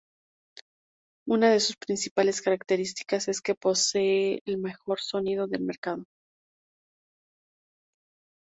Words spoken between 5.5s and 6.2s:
mercado.